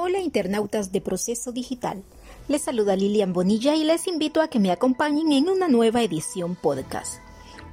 [0.00, 2.02] Hola internautas de Proceso Digital.
[2.48, 6.56] Les saluda Lilian Bonilla y les invito a que me acompañen en una nueva edición
[6.56, 7.20] podcast.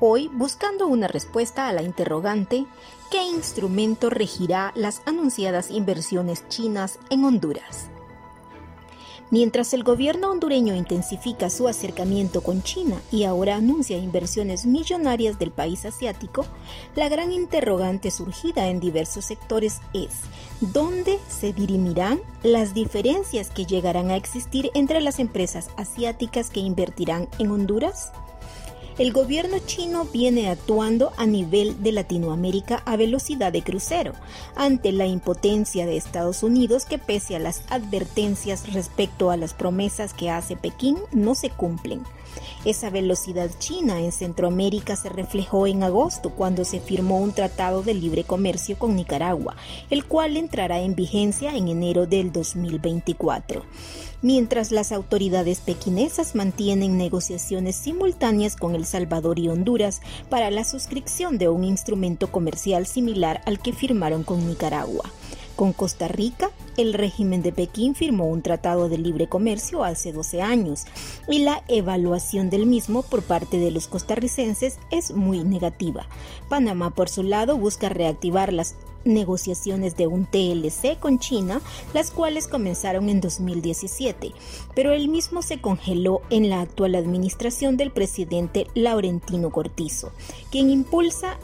[0.00, 2.66] Hoy buscando una respuesta a la interrogante
[3.10, 7.91] ¿qué instrumento regirá las anunciadas inversiones chinas en Honduras?
[9.32, 15.50] Mientras el gobierno hondureño intensifica su acercamiento con China y ahora anuncia inversiones millonarias del
[15.50, 16.44] país asiático,
[16.96, 20.10] la gran interrogante surgida en diversos sectores es
[20.60, 27.26] ¿dónde se dirimirán las diferencias que llegarán a existir entre las empresas asiáticas que invertirán
[27.38, 28.12] en Honduras?
[28.98, 34.12] El gobierno chino viene actuando a nivel de Latinoamérica a velocidad de crucero,
[34.54, 40.12] ante la impotencia de Estados Unidos que pese a las advertencias respecto a las promesas
[40.12, 42.02] que hace Pekín no se cumplen.
[42.64, 47.94] Esa velocidad china en Centroamérica se reflejó en agosto cuando se firmó un tratado de
[47.94, 49.56] libre comercio con Nicaragua,
[49.90, 53.64] el cual entrará en vigencia en enero del 2024
[54.22, 61.38] mientras las autoridades pequinesas mantienen negociaciones simultáneas con El Salvador y Honduras para la suscripción
[61.38, 65.04] de un instrumento comercial similar al que firmaron con Nicaragua.
[65.56, 70.40] Con Costa Rica, el régimen de Pekín firmó un tratado de libre comercio hace 12
[70.40, 70.86] años
[71.28, 76.06] y la evaluación del mismo por parte de los costarricenses es muy negativa.
[76.48, 81.60] Panamá, por su lado, busca reactivar las negociaciones de un TLC con China,
[81.94, 84.32] las cuales comenzaron en 2017,
[84.74, 90.12] pero el mismo se congeló en la actual administración del presidente Laurentino Cortizo,
[90.50, 91.38] quien impulsa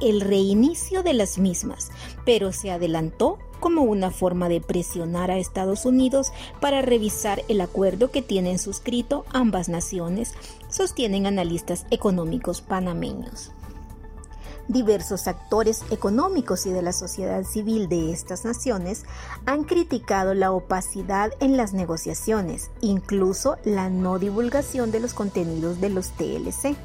[0.00, 1.90] el reinicio de las mismas,
[2.24, 8.10] pero se adelantó como una forma de presionar a Estados Unidos para revisar el acuerdo
[8.10, 10.34] que tienen suscrito ambas naciones,
[10.68, 13.50] sostienen analistas económicos panameños.
[14.68, 19.04] Diversos actores económicos y de la sociedad civil de estas naciones
[19.46, 25.90] han criticado la opacidad en las negociaciones, incluso la no divulgación de los contenidos de
[25.90, 26.76] los TLC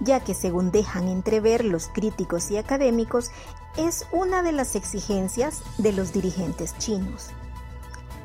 [0.00, 3.30] ya que según dejan entrever los críticos y académicos,
[3.76, 7.28] es una de las exigencias de los dirigentes chinos.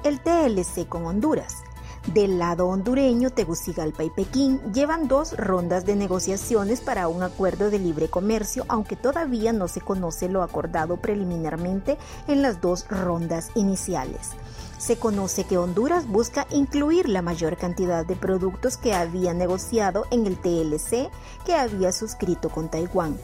[0.04, 1.64] El TLC con Honduras.
[2.08, 7.80] Del lado hondureño, Tegucigalpa y Pekín llevan dos rondas de negociaciones para un acuerdo de
[7.80, 14.32] libre comercio, aunque todavía no se conoce lo acordado preliminarmente en las dos rondas iniciales
[14.80, 20.26] se conoce que Honduras busca incluir la mayor cantidad de productos que había negociado en
[20.26, 21.12] el TLC
[21.46, 23.18] que había suscrito con Taiwán,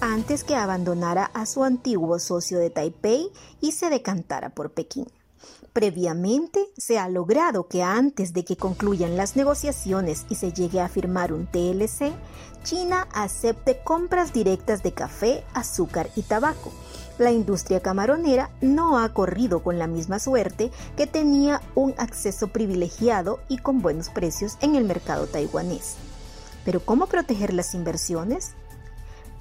[0.00, 3.30] antes que abandonara a su antiguo socio de Taipei
[3.60, 5.06] y se decantara por Pekín.
[5.72, 10.88] Previamente se ha logrado que antes de que concluyan las negociaciones y se llegue a
[10.88, 12.12] firmar un TLC,
[12.64, 16.72] China acepte compras directas de café, azúcar y tabaco,
[17.20, 23.40] la industria camaronera no ha corrido con la misma suerte que tenía un acceso privilegiado
[23.46, 25.96] y con buenos precios en el mercado taiwanés.
[26.64, 28.52] Pero ¿cómo proteger las inversiones?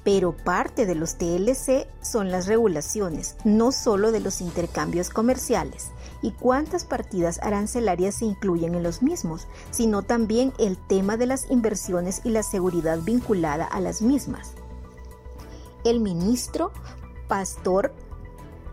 [0.03, 6.31] Pero parte de los TLC son las regulaciones, no solo de los intercambios comerciales y
[6.31, 12.21] cuántas partidas arancelarias se incluyen en los mismos, sino también el tema de las inversiones
[12.23, 14.53] y la seguridad vinculada a las mismas.
[15.83, 16.71] El ministro
[17.27, 17.93] Pastor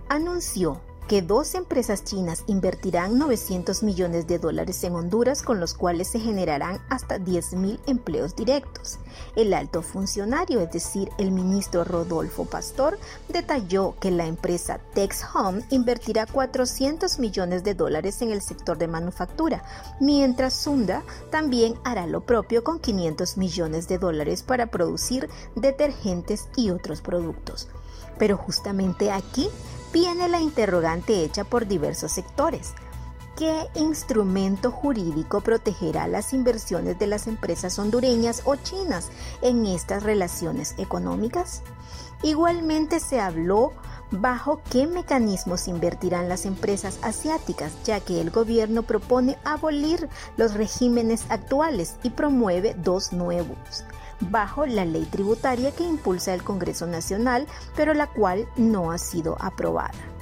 [0.08, 6.08] anunció que dos empresas chinas invertirán 900 millones de dólares en Honduras con los cuales
[6.08, 8.98] se generarán hasta 10.000 empleos directos.
[9.36, 15.62] El alto funcionario, es decir, el ministro Rodolfo Pastor, detalló que la empresa Tex Home
[15.70, 19.62] invertirá 400 millones de dólares en el sector de manufactura,
[20.00, 26.70] mientras Sunda también hará lo propio con 500 millones de dólares para producir detergentes y
[26.70, 27.68] otros productos.
[28.18, 29.48] Pero justamente aquí
[29.92, 32.74] viene la interrogante hecha por diversos sectores.
[33.36, 39.10] ¿Qué instrumento jurídico protegerá las inversiones de las empresas hondureñas o chinas
[39.42, 41.62] en estas relaciones económicas?
[42.22, 43.72] Igualmente se habló
[44.10, 50.08] bajo qué mecanismos invertirán las empresas asiáticas, ya que el gobierno propone abolir
[50.38, 53.84] los regímenes actuales y promueve dos nuevos
[54.20, 57.46] bajo la ley tributaria que impulsa el Congreso Nacional,
[57.76, 60.15] pero la cual no ha sido aprobada.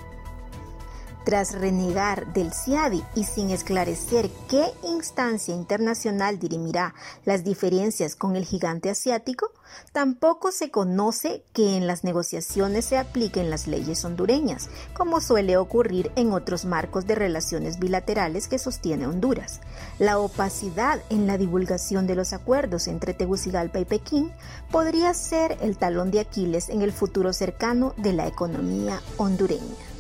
[1.24, 6.94] Tras renegar del CIADI y sin esclarecer qué instancia internacional dirimirá
[7.24, 9.50] las diferencias con el gigante asiático,
[9.92, 16.12] tampoco se conoce que en las negociaciones se apliquen las leyes hondureñas, como suele ocurrir
[16.14, 19.60] en otros marcos de relaciones bilaterales que sostiene Honduras.
[19.98, 24.30] La opacidad en la divulgación de los acuerdos entre Tegucigalpa y Pekín
[24.70, 29.93] podría ser el talón de Aquiles en el futuro cercano de la economía hondureña.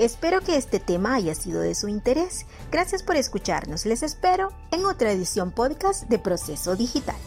[0.00, 2.46] Espero que este tema haya sido de su interés.
[2.72, 3.84] Gracias por escucharnos.
[3.84, 7.18] Les espero en otra edición podcast de Proceso Digital.